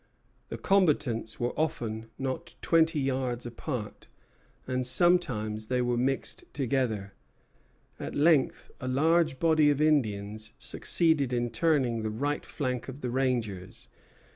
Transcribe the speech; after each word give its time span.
The 0.49 0.57
combatants 0.57 1.39
were 1.39 1.51
often 1.55 2.09
not 2.17 2.55
twenty 2.63 2.99
yards 2.99 3.45
apart, 3.45 4.07
and 4.65 4.87
sometimes 4.87 5.67
they 5.67 5.79
were 5.79 5.95
mixed 5.95 6.43
together. 6.55 7.13
At 7.99 8.15
length 8.15 8.71
a 8.81 8.87
large 8.87 9.37
body 9.39 9.69
of 9.69 9.79
Indians 9.79 10.53
succeeded 10.57 11.31
in 11.33 11.51
turning 11.51 12.01
the 12.01 12.09
right 12.09 12.43
flank 12.47 12.87
of 12.87 13.01
the 13.01 13.11
rangers. 13.11 13.89